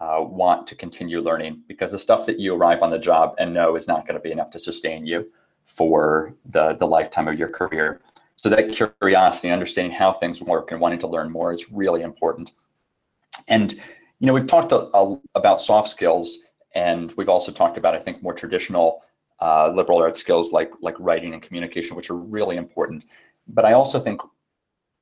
uh, 0.00 0.18
want 0.20 0.66
to 0.66 0.74
continue 0.74 1.20
learning 1.20 1.62
because 1.68 1.92
the 1.92 1.98
stuff 1.98 2.26
that 2.26 2.38
you 2.38 2.54
arrive 2.54 2.82
on 2.82 2.90
the 2.90 2.98
job 2.98 3.34
and 3.38 3.54
know 3.54 3.76
is 3.76 3.88
not 3.88 4.06
going 4.06 4.16
to 4.16 4.22
be 4.22 4.32
enough 4.32 4.50
to 4.50 4.60
sustain 4.60 5.06
you 5.06 5.30
for 5.64 6.34
the, 6.50 6.74
the 6.74 6.86
lifetime 6.86 7.28
of 7.28 7.38
your 7.38 7.48
career. 7.48 8.00
So 8.36 8.50
that 8.50 8.72
curiosity, 9.00 9.50
understanding 9.50 9.92
how 9.92 10.12
things 10.12 10.42
work 10.42 10.72
and 10.72 10.80
wanting 10.80 10.98
to 10.98 11.06
learn 11.06 11.30
more 11.30 11.52
is 11.52 11.72
really 11.72 12.02
important. 12.02 12.52
And, 13.48 13.72
you 14.18 14.26
know, 14.26 14.34
we've 14.34 14.46
talked 14.46 14.72
a, 14.72 14.94
a, 14.94 15.18
about 15.34 15.62
soft 15.62 15.88
skills 15.88 16.40
and 16.74 17.12
we've 17.16 17.28
also 17.28 17.52
talked 17.52 17.76
about, 17.76 17.94
I 17.94 18.00
think, 18.00 18.22
more 18.22 18.34
traditional 18.34 19.02
uh, 19.40 19.70
liberal 19.74 19.98
arts 19.98 20.20
skills 20.20 20.52
like, 20.52 20.70
like 20.80 20.94
writing 20.98 21.34
and 21.34 21.42
communication, 21.42 21.96
which 21.96 22.10
are 22.10 22.16
really 22.16 22.56
important. 22.56 23.04
But 23.48 23.64
I 23.64 23.72
also 23.72 23.98
think 24.00 24.20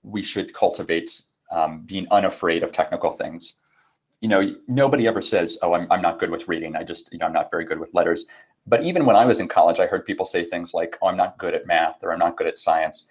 we 0.02 0.22
should 0.22 0.52
cultivate 0.52 1.22
um, 1.50 1.82
being 1.84 2.06
unafraid 2.10 2.62
of 2.62 2.72
technical 2.72 3.12
things 3.12 3.54
you 4.22 4.28
know, 4.28 4.54
nobody 4.68 5.06
ever 5.08 5.20
says, 5.20 5.58
"Oh, 5.62 5.74
I'm 5.74 5.90
I'm 5.90 6.00
not 6.00 6.18
good 6.20 6.30
with 6.30 6.48
reading. 6.48 6.76
I 6.76 6.84
just, 6.84 7.12
you 7.12 7.18
know, 7.18 7.26
I'm 7.26 7.32
not 7.32 7.50
very 7.50 7.64
good 7.64 7.80
with 7.80 7.92
letters." 7.92 8.26
But 8.66 8.84
even 8.84 9.04
when 9.04 9.16
I 9.16 9.24
was 9.24 9.40
in 9.40 9.48
college, 9.48 9.80
I 9.80 9.86
heard 9.86 10.06
people 10.06 10.24
say 10.24 10.44
things 10.44 10.72
like, 10.72 10.96
"Oh, 11.02 11.08
I'm 11.08 11.16
not 11.16 11.38
good 11.38 11.54
at 11.54 11.66
math," 11.66 11.98
or 12.02 12.12
"I'm 12.12 12.20
not 12.20 12.36
good 12.36 12.46
at 12.46 12.56
science," 12.56 13.06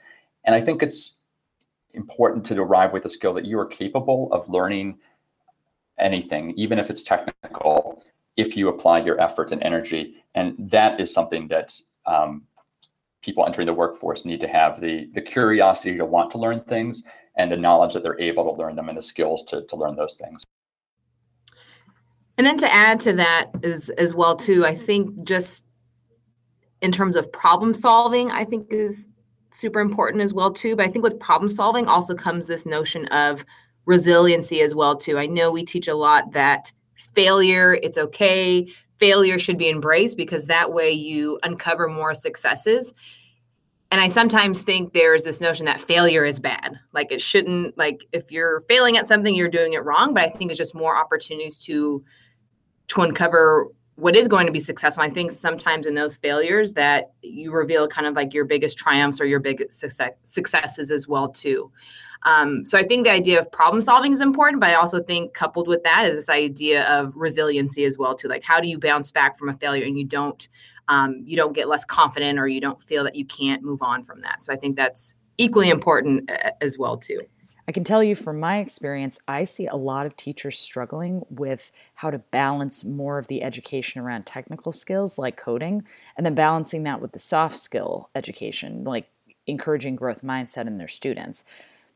and 0.46 0.56
I 0.56 0.62
think 0.62 0.82
it's 0.82 1.20
important 1.94 2.46
to 2.46 2.62
arrive 2.62 2.94
with 2.94 3.03
a 3.06 3.10
skill 3.10 3.34
that 3.34 3.46
you 3.46 3.60
are 3.60 3.65
capable 3.65 4.32
of 4.32 4.48
learning 4.50 5.00
anything, 6.00 6.51
even 6.51 6.80
if 6.80 6.89
it's 6.89 7.03
technical, 7.03 8.00
if 8.42 8.58
you 8.58 8.68
apply 8.70 9.00
your 9.00 9.22
effort 9.22 9.52
and 9.52 9.62
energy. 9.64 10.16
And 10.34 10.56
that 10.58 11.00
is 11.00 11.14
something 11.14 11.48
that 11.50 11.80
um, 12.08 12.44
people 13.22 13.46
entering 13.46 13.68
the 13.68 13.74
workforce 13.74 14.26
need 14.26 14.40
to 14.40 14.48
have 14.48 14.82
the 14.82 15.10
the 15.14 15.22
curiosity 15.22 15.96
to 15.98 16.06
want 16.06 16.32
to 16.32 16.40
learn 16.40 16.62
things 16.62 17.04
and 17.38 17.52
the 17.52 17.58
knowledge 17.58 17.94
that 17.94 18.04
they're 18.04 18.20
able 18.20 18.44
to 18.44 18.60
learn 18.60 18.76
them 18.76 18.90
and 18.90 18.98
the 18.98 19.02
skills 19.02 19.44
to, 19.44 19.62
to 19.68 19.76
learn 19.76 19.96
those 19.96 20.18
things. 20.18 20.44
And 22.38 22.48
then 22.48 22.58
to 22.58 22.74
add 22.74 23.00
to 23.02 23.14
that 23.14 23.52
is 23.62 23.90
as 23.92 24.16
well 24.16 24.36
too 24.36 24.66
i 24.66 24.76
think 24.76 25.24
just 25.24 25.66
in 26.82 26.92
terms 26.92 27.16
of 27.16 27.32
problem 27.32 27.74
solving 27.74 28.32
i 28.32 28.44
think 28.44 28.74
is 28.74 29.08
super 29.52 29.80
important 29.80 30.24
as 30.24 30.34
well 30.34 30.52
too. 30.52 30.76
But 30.76 30.88
i 30.88 30.90
think 30.90 31.04
with 31.04 31.20
problem 31.20 31.50
solving 31.50 31.86
also 31.88 32.16
comes 32.16 32.48
this 32.48 32.66
notion 32.66 33.06
of 33.08 33.46
resiliency 33.86 34.62
as 34.62 34.74
well 34.74 34.96
too. 34.96 35.18
I 35.18 35.28
know 35.28 35.52
we 35.52 35.64
teach 35.64 35.88
a 35.88 35.96
lot 35.96 36.32
that 36.32 36.72
failure 37.13 37.74
it's 37.74 37.98
okay. 37.98 38.67
Failure 38.98 39.38
should 39.38 39.58
be 39.58 39.70
embraced 39.70 40.17
because 40.17 40.46
that 40.46 40.74
way 40.74 40.91
you 40.91 41.39
uncover 41.43 41.88
more 41.88 42.13
successes. 42.13 42.93
And 43.91 44.00
i 44.00 44.08
sometimes 44.08 44.62
think 44.62 44.93
there's 44.93 45.24
this 45.24 45.41
notion 45.41 45.65
that 45.65 45.81
failure 45.81 46.24
is 46.24 46.39
bad. 46.39 46.79
Like 46.93 47.12
it 47.12 47.22
shouldn't 47.22 47.77
like 47.77 48.05
if 48.12 48.31
you're 48.31 48.62
failing 48.70 48.98
at 48.98 49.08
something 49.08 49.36
you're 49.36 49.50
doing 49.50 49.74
it 49.74 49.84
wrong 49.84 50.13
but 50.13 50.24
i 50.24 50.29
think 50.29 50.51
it's 50.51 50.58
just 50.58 50.75
more 50.75 50.96
opportunities 50.96 51.60
to 51.65 52.03
to 52.88 53.01
uncover 53.01 53.67
what 54.01 54.15
is 54.15 54.27
going 54.27 54.48
to 54.48 54.51
be 54.51 54.60
successful. 54.60 55.03
I 55.03 55.10
think 55.10 55.31
sometimes 55.31 55.86
in 55.86 55.93
those 55.93 56.15
failures 56.15 56.74
that 56.74 57.12
you 57.22 57.51
reveal 57.51 57.88
kind 57.88 58.08
of 58.08 58.15
like 58.15 58.34
your 58.34 58.46
biggest 58.46 58.75
triumphs 58.75 59.22
or 59.22 59.25
your 59.25 59.39
biggest 59.39 59.79
success, 59.79 60.13
successes 60.24 60.89
as 60.89 61.08
well 61.08 61.29
too. 61.29 61.72
Um, 62.24 62.65
so 62.65 62.79
I 62.79 62.84
think 62.84 63.05
the 63.05 63.12
idea 63.12 63.39
of 63.39 63.51
problem 63.51 63.79
solving 63.79 64.12
is 64.12 64.20
important, 64.20 64.60
but 64.60 64.72
I 64.72 64.74
also 64.74 65.03
think 65.03 65.36
coupled 65.36 65.67
with 65.67 65.84
that 65.84 66.08
is 66.08 66.15
this 66.15 66.29
idea 66.29 66.84
of 66.86 67.15
resiliency 67.15 67.86
as 67.86 68.00
well 68.00 68.15
too. 68.15 68.27
Like 68.27 68.43
how 68.43 68.60
do 68.60 68.67
you 68.67 68.79
bounce 68.79 69.12
back 69.12 69.38
from 69.38 69.50
a 69.50 69.53
failure 69.53 69.86
and 69.86 69.96
you 69.96 70.05
don't 70.05 70.50
um, 70.88 71.22
you 71.24 71.38
don't 71.38 71.53
get 71.53 71.67
less 71.67 71.86
confident 71.86 72.39
or 72.39 72.48
you 72.48 72.60
don't 72.60 72.81
feel 72.81 73.03
that 73.03 73.15
you 73.15 73.24
can't 73.25 73.62
move 73.62 73.84
on 73.84 74.03
from 74.03 74.22
that. 74.22 74.41
So 74.41 74.51
I 74.51 74.55
think 74.55 74.77
that's 74.77 75.15
equally 75.38 75.70
important 75.70 76.29
uh, 76.31 76.51
as 76.60 76.75
well 76.75 76.98
too. 76.98 77.22
I 77.68 77.72
can 77.72 77.84
tell 77.84 78.03
you 78.03 78.15
from 78.15 78.39
my 78.39 78.58
experience, 78.58 79.20
I 79.27 79.44
see 79.44 79.68
a 79.68 79.75
lot 79.75 80.06
of 80.06 80.15
teachers 80.15 80.58
struggling 80.58 81.24
with 81.30 81.72
how 81.96 82.12
to 82.12 82.20
balance 82.20 82.84
more 82.84 83.18
of 83.18 83.27
the 83.27 83.44
education 83.44 84.01
around 84.01 84.25
technical 84.25 84.72
skills 84.72 85.18
like 85.18 85.38
coding 85.38 85.84
and 86.18 86.25
then 86.25 86.36
balancing 86.36 86.84
that 86.84 87.01
with 87.01 87.12
the 87.12 87.20
soft 87.20 87.58
skill 87.58 88.10
education, 88.15 88.84
like 88.84 89.08
encouraging 89.48 89.96
growth 89.96 90.24
mindset 90.24 90.68
in 90.68 90.77
their 90.77 90.88
students. 90.88 91.46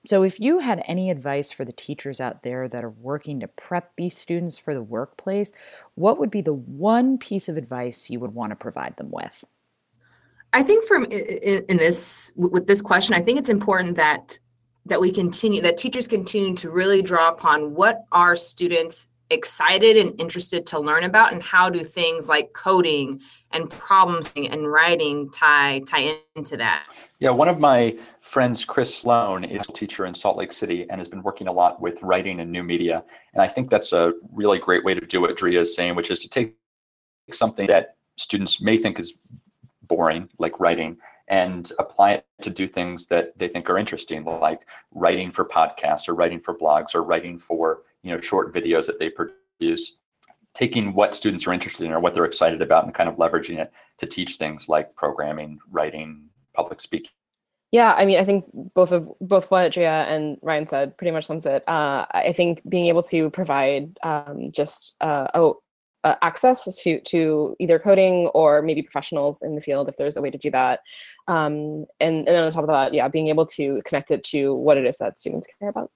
So, 0.08 0.22
if 0.22 0.40
you 0.40 0.60
had 0.60 0.84
any 0.86 1.10
advice 1.10 1.52
for 1.52 1.66
the 1.66 1.72
teachers 1.72 2.22
out 2.22 2.44
there 2.44 2.68
that 2.68 2.84
are 2.84 2.92
working 2.92 3.40
to 3.40 3.48
prep 3.48 3.96
these 3.96 4.16
students 4.16 4.58
for 4.58 4.76
the 4.76 4.84
workplace, 4.84 5.52
what 5.96 6.20
would 6.20 6.30
be 6.30 6.42
the 6.42 6.54
one 6.54 7.18
piece 7.18 7.50
of 7.50 7.58
advice 7.58 8.10
you 8.10 8.20
would 8.20 8.36
want 8.36 8.52
to 8.52 8.56
provide 8.56 8.98
them 8.98 9.10
with? 9.10 9.44
I 10.54 10.62
think 10.64 10.86
from 10.86 11.06
in, 11.06 11.66
in 11.68 11.78
this 11.78 12.32
with 12.36 12.68
this 12.68 12.84
question, 12.84 13.16
I 13.16 13.22
think 13.22 13.40
it's 13.40 13.50
important 13.50 13.96
that 13.96 14.40
that 14.86 15.02
we 15.02 15.12
continue 15.12 15.62
that 15.62 15.78
teachers 15.78 16.08
continue 16.08 16.54
to 16.56 16.70
really 16.70 17.02
draw 17.02 17.30
upon 17.30 17.74
what 17.74 18.06
are 18.12 18.36
students 18.36 19.08
excited 19.32 19.98
and 19.98 20.20
interested 20.22 20.68
to 20.68 20.80
learn 20.80 21.04
about 21.04 21.34
and 21.34 21.42
how 21.42 21.68
do 21.70 21.84
things 21.84 22.30
like 22.30 22.54
coding 22.54 23.20
and 23.52 23.70
problem 23.72 24.22
and 24.36 24.72
writing 24.72 25.30
tie 25.32 25.80
tie 25.88 26.18
into 26.36 26.56
that? 26.58 26.88
Yeah 27.20 27.32
one 27.32 27.48
of 27.48 27.60
my 27.60 27.98
friends 28.22 28.64
chris 28.64 28.94
sloan 28.94 29.44
is 29.44 29.66
a 29.68 29.72
teacher 29.72 30.06
in 30.06 30.14
salt 30.14 30.38
lake 30.38 30.54
city 30.54 30.86
and 30.90 31.00
has 31.00 31.08
been 31.08 31.24
working 31.24 31.48
a 31.48 31.52
lot 31.52 31.82
with 31.82 32.02
writing 32.04 32.40
and 32.40 32.52
new 32.52 32.64
media. 32.64 33.04
And 33.34 33.42
i 33.42 33.48
think 33.48 33.70
that's 33.70 33.94
a 33.94 34.14
really 34.32 34.60
great 34.60 34.84
way 34.86 34.94
to 34.94 35.02
do 35.02 35.22
what 35.22 35.36
drea 35.36 35.62
is 35.62 35.76
saying 35.76 35.96
which 35.96 36.12
is 36.12 36.20
to 36.20 36.30
take 36.30 36.56
something 37.32 37.66
that 37.66 37.96
students 38.18 38.62
may 38.62 38.78
think 38.78 39.00
is 39.00 39.16
boring 39.88 40.30
like 40.38 40.60
writing 40.60 40.98
and 41.28 41.72
apply 41.80 42.12
it 42.14 42.26
to 42.42 42.50
do 42.50 42.68
things 42.68 43.08
that 43.08 43.38
they 43.38 43.48
think 43.48 43.70
are 43.70 43.78
interesting, 43.78 44.24
like 44.24 44.68
writing 44.92 45.32
for 45.32 45.46
podcasts 45.46 46.08
or 46.08 46.16
writing 46.16 46.40
for 46.40 46.58
blogs 46.58 46.94
or 46.94 47.04
writing 47.04 47.40
for 47.40 47.84
you 48.04 48.14
know 48.14 48.22
short 48.22 48.54
videos 48.54 48.86
that 48.86 49.00
they 49.00 49.10
produce. 49.10 49.94
Taking 50.54 50.94
what 50.94 51.16
students 51.16 51.46
are 51.48 51.54
interested 51.54 51.86
in 51.86 51.92
or 51.92 52.00
what 52.00 52.14
they're 52.14 52.24
excited 52.24 52.62
about 52.62 52.86
and 52.86 52.94
kind 52.94 53.10
of 53.10 53.18
leveraging 53.18 53.60
it 53.60 53.74
to 53.98 54.06
teach 54.06 54.38
things 54.38 54.70
like 54.70 54.96
programming, 54.96 55.60
writing, 55.70 56.30
public 56.54 56.80
speaking. 56.80 57.12
Yeah, 57.72 57.94
I 57.94 58.06
mean, 58.06 58.20
I 58.20 58.24
think 58.24 58.46
both 58.74 58.94
of 58.94 59.12
both 59.20 59.52
what 59.52 59.74
Drea 59.74 60.06
and 60.06 60.38
Ryan 60.42 60.66
said 60.66 60.98
pretty 60.98 61.12
much 61.12 61.26
sums 61.26 61.46
it. 61.46 61.68
Uh, 61.68 62.06
I 62.12 62.32
think 62.32 62.62
being 62.70 62.86
able 62.86 63.04
to 63.04 63.30
provide 63.32 63.98
um, 64.02 64.50
just 64.54 64.96
uh, 65.02 65.28
oh, 65.34 65.62
uh, 66.06 66.16
access 66.22 66.64
to 66.84 67.02
to 67.02 67.56
either 67.60 67.80
coding 67.80 68.28
or 68.28 68.62
maybe 68.62 68.82
professionals 68.82 69.42
in 69.42 69.56
the 69.56 69.62
field 69.62 69.90
if 69.90 69.98
there's 69.98 70.16
a 70.16 70.22
way 70.22 70.30
to 70.30 70.38
do 70.38 70.52
that 70.52 70.82
um, 71.28 71.86
and, 72.00 72.20
and 72.20 72.28
then 72.28 72.44
on 72.44 72.52
top 72.52 72.64
of 72.64 72.70
that 72.70 72.94
yeah 72.94 73.08
being 73.08 73.28
able 73.28 73.46
to 73.46 73.82
connect 73.84 74.12
it 74.12 74.24
to 74.24 74.54
what 74.54 74.78
it 74.78 74.86
is 74.86 74.98
that 75.00 75.20
students 75.20 75.48
care 75.60 75.70
about 75.70 75.92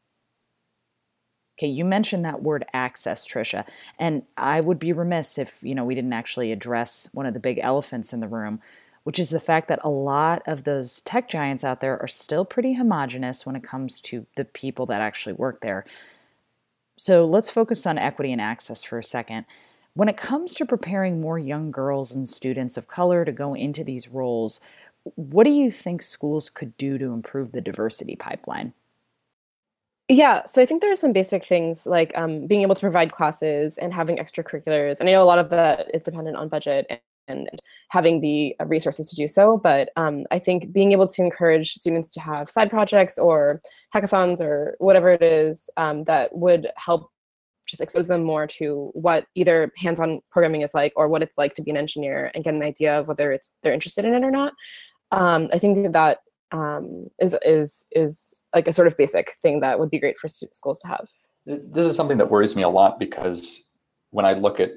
Okay, 1.59 1.67
you 1.67 1.83
mentioned 1.83 2.23
that 2.23 2.41
word 2.41 2.63
access, 2.71 3.27
Trisha, 3.27 3.67
and 3.99 4.23
I 4.37 4.61
would 4.61 4.79
be 4.79 4.93
remiss 4.93 5.37
if 5.37 5.61
you 5.61 5.75
know 5.75 5.83
we 5.83 5.93
didn't 5.93 6.13
actually 6.13 6.53
address 6.53 7.09
one 7.11 7.25
of 7.25 7.33
the 7.33 7.39
big 7.41 7.59
elephants 7.61 8.13
in 8.13 8.21
the 8.21 8.29
room, 8.29 8.61
which 9.03 9.19
is 9.19 9.29
the 9.29 9.41
fact 9.41 9.67
that 9.67 9.81
a 9.83 9.89
lot 9.89 10.41
of 10.47 10.63
those 10.63 11.01
tech 11.01 11.27
giants 11.27 11.65
out 11.65 11.81
there 11.81 12.01
are 12.01 12.07
still 12.07 12.45
pretty 12.45 12.75
homogenous 12.75 13.45
when 13.45 13.57
it 13.57 13.63
comes 13.63 13.99
to 13.99 14.25
the 14.37 14.45
people 14.45 14.85
that 14.85 15.01
actually 15.01 15.33
work 15.33 15.59
there. 15.59 15.83
So 16.95 17.25
let's 17.25 17.49
focus 17.49 17.85
on 17.85 17.97
equity 17.97 18.31
and 18.31 18.39
access 18.39 18.81
for 18.81 18.97
a 18.97 19.03
second. 19.03 19.45
When 19.93 20.07
it 20.09 20.17
comes 20.17 20.53
to 20.55 20.65
preparing 20.65 21.19
more 21.19 21.39
young 21.39 21.71
girls 21.71 22.11
and 22.13 22.27
students 22.27 22.77
of 22.77 22.87
color 22.87 23.25
to 23.25 23.31
go 23.31 23.53
into 23.53 23.83
these 23.83 24.07
roles, 24.07 24.61
what 25.15 25.43
do 25.43 25.49
you 25.49 25.71
think 25.71 26.01
schools 26.01 26.49
could 26.49 26.77
do 26.77 26.97
to 26.97 27.11
improve 27.13 27.51
the 27.51 27.61
diversity 27.61 28.15
pipeline? 28.15 28.73
Yeah, 30.07 30.45
so 30.45 30.61
I 30.61 30.65
think 30.65 30.81
there 30.81 30.91
are 30.91 30.95
some 30.95 31.13
basic 31.13 31.45
things 31.45 31.85
like 31.85 32.11
um, 32.15 32.47
being 32.47 32.63
able 32.63 32.73
to 32.73 32.81
provide 32.81 33.11
classes 33.11 33.77
and 33.77 33.93
having 33.93 34.17
extracurriculars. 34.17 34.99
And 34.99 35.07
I 35.07 35.11
know 35.11 35.21
a 35.21 35.25
lot 35.25 35.37
of 35.37 35.49
that 35.51 35.87
is 35.93 36.01
dependent 36.01 36.35
on 36.35 36.49
budget 36.49 36.87
and, 36.89 36.99
and 37.27 37.61
having 37.89 38.19
the 38.19 38.55
uh, 38.59 38.65
resources 38.65 39.09
to 39.11 39.15
do 39.15 39.27
so. 39.27 39.57
But 39.57 39.89
um, 39.97 40.25
I 40.31 40.39
think 40.39 40.71
being 40.73 40.93
able 40.93 41.07
to 41.07 41.21
encourage 41.21 41.73
students 41.73 42.09
to 42.11 42.21
have 42.21 42.49
side 42.49 42.71
projects 42.71 43.19
or 43.19 43.61
hackathons 43.93 44.41
or 44.41 44.75
whatever 44.79 45.11
it 45.11 45.21
is 45.21 45.69
um, 45.77 46.05
that 46.05 46.35
would 46.35 46.69
help 46.75 47.11
just 47.69 47.81
expose 47.81 48.07
them 48.07 48.23
more 48.23 48.47
to 48.47 48.89
what 48.93 49.27
either 49.35 49.71
hands-on 49.77 50.21
programming 50.31 50.61
is 50.61 50.73
like 50.73 50.93
or 50.95 51.07
what 51.07 51.21
it's 51.21 51.37
like 51.37 51.53
to 51.55 51.61
be 51.61 51.71
an 51.71 51.77
engineer 51.77 52.31
and 52.33 52.43
get 52.43 52.53
an 52.53 52.63
idea 52.63 52.99
of 52.99 53.07
whether 53.07 53.31
it's 53.31 53.51
they're 53.61 53.73
interested 53.73 54.05
in 54.05 54.13
it 54.13 54.23
or 54.23 54.31
not. 54.31 54.53
Um, 55.11 55.49
i 55.51 55.57
think 55.57 55.83
that, 55.83 55.93
that 55.93 56.19
um, 56.51 57.07
is 57.19 57.35
is 57.43 57.85
is 57.91 58.33
like 58.53 58.67
a 58.67 58.73
sort 58.73 58.87
of 58.87 58.97
basic 58.97 59.33
thing 59.41 59.59
that 59.59 59.79
would 59.79 59.89
be 59.89 59.99
great 59.99 60.17
for 60.17 60.27
schools 60.27 60.79
to 60.79 60.87
have. 60.87 61.07
This 61.45 61.85
is 61.85 61.95
something 61.95 62.17
that 62.17 62.29
worries 62.29 62.55
me 62.55 62.63
a 62.63 62.69
lot 62.69 62.99
because 62.99 63.63
when 64.11 64.25
i 64.25 64.33
look 64.33 64.59
at 64.59 64.71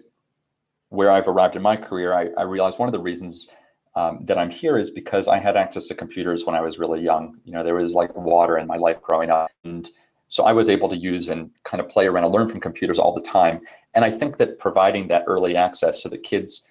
where 0.91 1.11
i've 1.11 1.29
arrived 1.29 1.57
in 1.57 1.63
my 1.63 1.77
career 1.77 2.13
i, 2.13 2.29
I 2.39 2.43
realize 2.43 2.79
one 2.79 2.89
of 2.89 2.93
the 2.93 3.01
reasons 3.01 3.49
um, 3.97 4.25
that 4.25 4.39
i'm 4.39 4.51
here 4.51 4.77
is 4.77 4.91
because 4.91 5.29
i 5.29 5.39
had 5.39 5.57
access 5.57 5.87
to 5.87 5.95
computers 5.95 6.45
when 6.45 6.55
i 6.55 6.61
was 6.61 6.79
really 6.79 7.01
young. 7.01 7.39
You 7.45 7.53
know 7.53 7.65
there 7.65 7.75
was 7.75 7.95
like 7.95 8.15
water 8.15 8.59
in 8.59 8.67
my 8.67 8.77
life 8.77 9.01
growing 9.03 9.31
up 9.31 9.51
and 9.65 9.89
so 10.33 10.45
I 10.45 10.55
was 10.55 10.71
able 10.71 10.89
to 10.89 10.97
use 10.97 11.29
and 11.29 11.51
kind 11.63 11.79
of 11.79 11.91
play 11.91 12.07
around 12.07 12.25
and 12.25 12.33
learn 12.33 12.49
from 12.49 12.59
computers 12.59 12.99
all 12.99 13.15
the 13.15 13.21
time. 13.21 13.61
And 13.93 14.03
I 14.03 14.11
think 14.11 14.39
that 14.39 14.59
providing 14.59 15.07
that 15.09 15.25
early 15.27 15.57
access 15.57 16.03
so 16.03 16.09
that 16.09 16.23
kids 16.23 16.65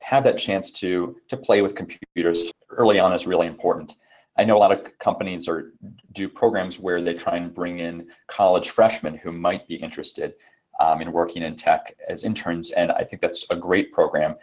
have 0.00 0.22
that 0.22 0.38
chance 0.38 0.70
to 0.74 1.16
to 1.26 1.36
play 1.36 1.60
with 1.60 1.74
computers 1.74 2.52
early 2.68 3.00
on 3.00 3.12
is 3.12 3.26
really 3.26 3.48
important. 3.48 3.96
I 4.38 4.44
know 4.44 4.56
a 4.56 4.62
lot 4.64 4.70
of 4.70 4.96
companies 5.00 5.48
are 5.48 5.72
do 6.12 6.28
programs 6.28 6.78
where 6.78 7.02
they 7.02 7.14
try 7.14 7.36
and 7.36 7.52
bring 7.52 7.80
in 7.80 8.06
college 8.28 8.70
freshmen 8.70 9.16
who 9.16 9.32
might 9.32 9.66
be 9.66 9.74
interested 9.74 10.34
um, 10.78 11.00
in 11.00 11.10
working 11.10 11.42
in 11.42 11.56
tech 11.56 11.96
as 12.08 12.22
interns, 12.22 12.70
and 12.70 12.92
I 12.92 13.02
think 13.02 13.20
that's 13.20 13.44
a 13.50 13.56
great 13.56 13.92
program. 13.92 14.36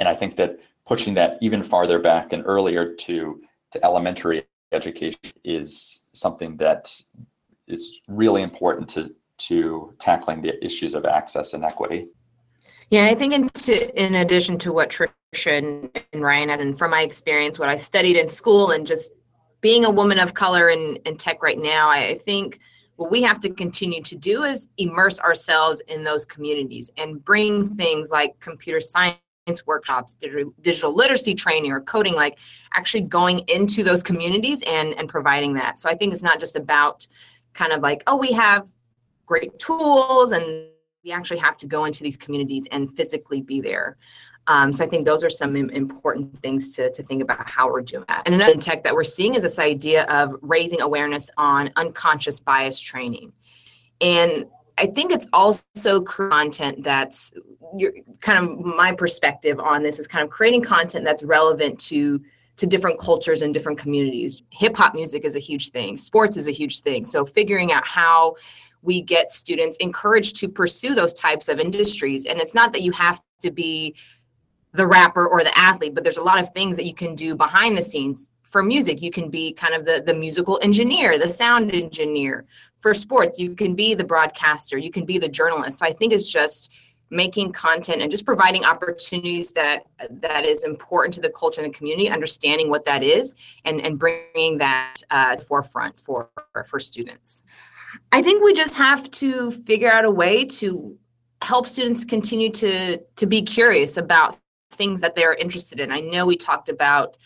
And 0.00 0.08
I 0.08 0.14
think 0.14 0.36
that 0.36 0.58
pushing 0.86 1.12
that 1.14 1.36
even 1.42 1.62
farther 1.62 1.98
back 1.98 2.32
and 2.32 2.42
earlier 2.46 2.94
to 2.94 3.42
to 3.72 3.84
elementary 3.84 4.46
education 4.72 5.20
is 5.44 6.06
something 6.14 6.56
that 6.56 6.98
it's 7.66 8.00
really 8.08 8.42
important 8.42 8.88
to 8.90 9.14
to 9.38 9.92
tackling 9.98 10.40
the 10.40 10.64
issues 10.64 10.94
of 10.94 11.04
access 11.04 11.52
and 11.52 11.64
equity. 11.64 12.06
Yeah, 12.90 13.06
I 13.06 13.14
think 13.14 13.32
in, 13.32 13.48
to, 13.48 14.00
in 14.00 14.14
addition 14.16 14.58
to 14.58 14.72
what 14.72 14.90
Trisha 14.90 15.58
and, 15.58 16.04
and 16.12 16.22
Ryan 16.22 16.50
had, 16.50 16.60
and 16.60 16.78
from 16.78 16.90
my 16.90 17.02
experience, 17.02 17.58
what 17.58 17.68
I 17.68 17.76
studied 17.76 18.16
in 18.16 18.28
school, 18.28 18.70
and 18.70 18.86
just 18.86 19.12
being 19.60 19.84
a 19.84 19.90
woman 19.90 20.18
of 20.20 20.34
color 20.34 20.68
in, 20.68 20.96
in 21.06 21.16
tech 21.16 21.42
right 21.42 21.58
now, 21.58 21.88
I, 21.88 22.08
I 22.08 22.18
think 22.18 22.60
what 22.96 23.10
we 23.10 23.22
have 23.22 23.40
to 23.40 23.50
continue 23.50 24.02
to 24.02 24.14
do 24.14 24.44
is 24.44 24.68
immerse 24.76 25.18
ourselves 25.20 25.80
in 25.88 26.04
those 26.04 26.24
communities 26.24 26.90
and 26.96 27.24
bring 27.24 27.74
things 27.74 28.10
like 28.10 28.38
computer 28.40 28.80
science 28.80 29.18
workshops 29.66 30.14
digital, 30.14 30.52
digital 30.60 30.94
literacy 30.94 31.34
training 31.34 31.72
or 31.72 31.80
coding 31.80 32.14
like 32.14 32.38
actually 32.74 33.00
going 33.00 33.40
into 33.48 33.82
those 33.82 34.00
communities 34.00 34.62
and 34.68 34.94
and 34.94 35.08
providing 35.08 35.54
that 35.54 35.80
so 35.80 35.90
i 35.90 35.96
think 35.96 36.12
it's 36.12 36.22
not 36.22 36.38
just 36.38 36.54
about 36.54 37.08
kind 37.54 37.72
of 37.72 37.82
like, 37.82 38.02
oh, 38.06 38.16
we 38.16 38.32
have 38.32 38.68
great 39.26 39.58
tools 39.58 40.32
and 40.32 40.44
we 41.04 41.12
actually 41.12 41.38
have 41.38 41.56
to 41.58 41.66
go 41.66 41.84
into 41.84 42.02
these 42.02 42.16
communities 42.16 42.68
and 42.70 42.94
physically 42.96 43.42
be 43.42 43.60
there. 43.60 43.96
Um, 44.48 44.72
so 44.72 44.84
I 44.84 44.88
think 44.88 45.04
those 45.04 45.22
are 45.22 45.30
some 45.30 45.54
important 45.54 46.36
things 46.38 46.74
to, 46.76 46.90
to 46.90 47.02
think 47.02 47.22
about 47.22 47.48
how 47.48 47.70
we're 47.70 47.82
doing 47.82 48.04
that. 48.08 48.22
And 48.26 48.34
another 48.34 48.56
tech 48.56 48.82
that 48.82 48.94
we're 48.94 49.04
seeing 49.04 49.34
is 49.34 49.42
this 49.42 49.58
idea 49.58 50.04
of 50.04 50.34
raising 50.42 50.80
awareness 50.80 51.30
on 51.36 51.70
unconscious 51.76 52.40
bias 52.40 52.80
training. 52.80 53.32
And 54.00 54.46
I 54.78 54.86
think 54.86 55.12
it's 55.12 55.28
also 55.32 56.00
content 56.00 56.82
that's 56.82 57.32
your 57.76 57.92
kind 58.20 58.38
of 58.38 58.58
my 58.58 58.92
perspective 58.92 59.60
on 59.60 59.82
this 59.82 59.98
is 59.98 60.08
kind 60.08 60.24
of 60.24 60.30
creating 60.30 60.62
content 60.62 61.04
that's 61.04 61.22
relevant 61.22 61.78
to 61.78 62.20
to 62.62 62.66
different 62.68 62.96
cultures 63.00 63.42
and 63.42 63.52
different 63.52 63.76
communities. 63.76 64.44
Hip 64.50 64.76
hop 64.76 64.94
music 64.94 65.24
is 65.24 65.34
a 65.34 65.40
huge 65.40 65.70
thing. 65.70 65.96
Sports 65.96 66.36
is 66.36 66.46
a 66.46 66.52
huge 66.52 66.78
thing. 66.78 67.04
So 67.04 67.24
figuring 67.24 67.72
out 67.72 67.84
how 67.84 68.36
we 68.82 69.02
get 69.02 69.32
students 69.32 69.76
encouraged 69.78 70.36
to 70.36 70.48
pursue 70.48 70.94
those 70.94 71.12
types 71.12 71.48
of 71.48 71.58
industries 71.58 72.24
and 72.24 72.38
it's 72.38 72.54
not 72.54 72.72
that 72.72 72.82
you 72.82 72.92
have 72.92 73.20
to 73.40 73.50
be 73.50 73.96
the 74.74 74.86
rapper 74.86 75.26
or 75.26 75.42
the 75.42 75.56
athlete 75.58 75.94
but 75.94 76.04
there's 76.04 76.16
a 76.16 76.22
lot 76.22 76.38
of 76.38 76.52
things 76.52 76.76
that 76.76 76.84
you 76.84 76.94
can 76.94 77.14
do 77.14 77.34
behind 77.36 77.76
the 77.76 77.82
scenes 77.82 78.30
for 78.42 78.62
music 78.62 79.00
you 79.00 79.10
can 79.10 79.28
be 79.28 79.52
kind 79.52 79.74
of 79.74 79.84
the 79.84 80.02
the 80.04 80.14
musical 80.14 80.58
engineer 80.62 81.16
the 81.16 81.30
sound 81.30 81.72
engineer 81.72 82.44
for 82.80 82.92
sports 82.92 83.38
you 83.38 83.54
can 83.54 83.76
be 83.76 83.94
the 83.94 84.02
broadcaster 84.02 84.78
you 84.78 84.90
can 84.90 85.04
be 85.04 85.16
the 85.16 85.28
journalist 85.28 85.78
so 85.78 85.86
i 85.86 85.92
think 85.92 86.12
it's 86.12 86.30
just 86.30 86.72
making 87.12 87.52
content 87.52 88.02
and 88.02 88.10
just 88.10 88.24
providing 88.24 88.64
opportunities 88.64 89.48
that 89.48 89.84
that 90.10 90.44
is 90.44 90.64
important 90.64 91.14
to 91.14 91.20
the 91.20 91.30
culture 91.30 91.60
and 91.60 91.72
the 91.72 91.76
community 91.76 92.08
understanding 92.08 92.70
what 92.70 92.84
that 92.84 93.02
is 93.02 93.34
and 93.64 93.80
and 93.80 93.98
bringing 93.98 94.58
that 94.58 94.94
uh, 95.10 95.36
forefront 95.36 95.98
for 96.00 96.30
for 96.66 96.80
students 96.80 97.44
i 98.10 98.22
think 98.22 98.42
we 98.42 98.52
just 98.52 98.74
have 98.74 99.08
to 99.10 99.50
figure 99.50 99.92
out 99.92 100.04
a 100.04 100.10
way 100.10 100.44
to 100.44 100.96
help 101.42 101.68
students 101.68 102.04
continue 102.04 102.50
to 102.50 102.98
to 103.16 103.26
be 103.26 103.42
curious 103.42 103.96
about 103.96 104.38
things 104.72 105.00
that 105.00 105.14
they're 105.14 105.34
interested 105.34 105.80
in. 105.80 105.92
I 105.92 106.00
know 106.00 106.26
we 106.26 106.36
talked 106.36 106.68
about 106.68 107.16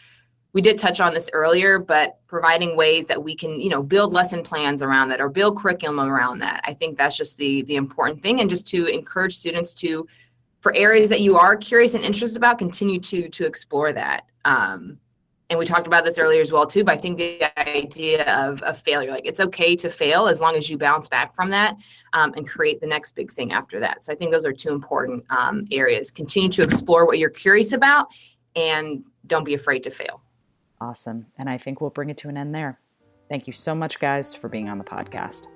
we 0.56 0.62
did 0.62 0.78
touch 0.78 1.02
on 1.02 1.12
this 1.12 1.28
earlier, 1.34 1.78
but 1.78 2.16
providing 2.28 2.78
ways 2.78 3.08
that 3.08 3.22
we 3.22 3.36
can, 3.36 3.60
you 3.60 3.68
know, 3.68 3.82
build 3.82 4.14
lesson 4.14 4.42
plans 4.42 4.80
around 4.80 5.10
that 5.10 5.20
or 5.20 5.28
build 5.28 5.58
curriculum 5.58 6.00
around 6.00 6.38
that. 6.38 6.62
I 6.64 6.72
think 6.72 6.96
that's 6.96 7.14
just 7.14 7.36
the 7.36 7.60
the 7.64 7.76
important 7.76 8.22
thing 8.22 8.40
and 8.40 8.48
just 8.48 8.66
to 8.68 8.86
encourage 8.86 9.36
students 9.36 9.74
to 9.74 10.08
for 10.60 10.74
areas 10.74 11.10
that 11.10 11.20
you 11.20 11.36
are 11.36 11.56
curious 11.56 11.92
and 11.92 12.02
interested 12.02 12.38
about, 12.38 12.56
continue 12.56 12.98
to 13.00 13.28
to 13.28 13.44
explore 13.44 13.92
that. 13.92 14.24
Um, 14.46 14.98
and 15.50 15.58
we 15.58 15.66
talked 15.66 15.86
about 15.86 16.06
this 16.06 16.18
earlier 16.18 16.40
as 16.40 16.50
well 16.50 16.66
too 16.66 16.82
but 16.82 16.94
i 16.94 16.98
think 16.98 17.18
the 17.18 17.40
idea 17.56 18.24
of, 18.34 18.60
of 18.62 18.78
failure 18.78 19.12
like 19.12 19.26
it's 19.26 19.38
okay 19.38 19.76
to 19.76 19.88
fail 19.88 20.26
as 20.26 20.40
long 20.40 20.56
as 20.56 20.68
you 20.68 20.76
bounce 20.76 21.08
back 21.08 21.32
from 21.36 21.50
that 21.50 21.76
um, 22.14 22.32
and 22.36 22.48
create 22.48 22.80
the 22.80 22.86
next 22.86 23.12
big 23.12 23.30
thing 23.30 23.52
after 23.52 23.78
that 23.78 24.02
so 24.02 24.12
i 24.12 24.16
think 24.16 24.32
those 24.32 24.44
are 24.44 24.52
two 24.52 24.70
important 24.70 25.22
um, 25.30 25.64
areas 25.70 26.10
continue 26.10 26.48
to 26.48 26.62
explore 26.62 27.06
what 27.06 27.20
you're 27.20 27.30
curious 27.30 27.72
about 27.72 28.08
and 28.56 29.04
don't 29.26 29.44
be 29.44 29.54
afraid 29.54 29.84
to 29.84 29.90
fail 29.90 30.20
awesome 30.80 31.26
and 31.38 31.48
i 31.48 31.56
think 31.56 31.80
we'll 31.80 31.90
bring 31.90 32.10
it 32.10 32.16
to 32.16 32.28
an 32.28 32.36
end 32.36 32.54
there 32.54 32.78
thank 33.28 33.46
you 33.46 33.52
so 33.52 33.74
much 33.74 33.98
guys 33.98 34.34
for 34.34 34.48
being 34.48 34.68
on 34.68 34.78
the 34.78 34.84
podcast 34.84 35.46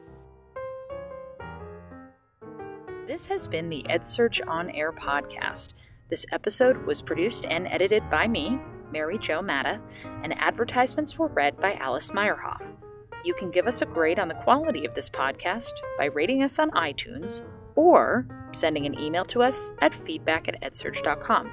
this 3.10 3.26
has 3.26 3.48
been 3.48 3.68
the 3.68 3.84
EdSurge 3.90 4.40
On 4.46 4.70
Air 4.70 4.92
podcast. 4.92 5.70
This 6.10 6.24
episode 6.30 6.86
was 6.86 7.02
produced 7.02 7.44
and 7.44 7.66
edited 7.66 8.08
by 8.08 8.28
me, 8.28 8.60
Mary 8.92 9.18
Jo 9.18 9.42
Matta, 9.42 9.80
and 10.22 10.32
advertisements 10.38 11.18
were 11.18 11.26
read 11.26 11.56
by 11.56 11.74
Alice 11.74 12.12
Meyerhoff. 12.12 12.64
You 13.24 13.34
can 13.34 13.50
give 13.50 13.66
us 13.66 13.82
a 13.82 13.86
grade 13.86 14.20
on 14.20 14.28
the 14.28 14.34
quality 14.34 14.86
of 14.86 14.94
this 14.94 15.10
podcast 15.10 15.72
by 15.98 16.04
rating 16.04 16.44
us 16.44 16.60
on 16.60 16.70
iTunes 16.70 17.42
or 17.74 18.28
sending 18.52 18.86
an 18.86 18.96
email 18.96 19.24
to 19.24 19.42
us 19.42 19.72
at 19.80 19.92
feedback 19.92 20.46
at 20.46 20.62
edsurge.com. 20.62 21.50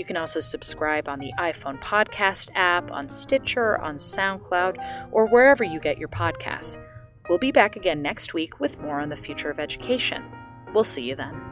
You 0.00 0.06
can 0.06 0.16
also 0.16 0.40
subscribe 0.40 1.10
on 1.10 1.18
the 1.18 1.30
iPhone 1.38 1.78
podcast 1.82 2.48
app, 2.54 2.90
on 2.90 3.06
Stitcher, 3.10 3.78
on 3.82 3.96
SoundCloud, 3.96 5.10
or 5.12 5.26
wherever 5.26 5.62
you 5.62 5.78
get 5.78 5.98
your 5.98 6.08
podcasts. 6.08 6.82
We'll 7.28 7.36
be 7.36 7.52
back 7.52 7.76
again 7.76 8.00
next 8.00 8.32
week 8.32 8.60
with 8.60 8.80
more 8.80 8.98
on 8.98 9.10
the 9.10 9.16
future 9.18 9.50
of 9.50 9.60
education. 9.60 10.24
We'll 10.72 10.84
see 10.84 11.02
you 11.02 11.16
then. 11.16 11.49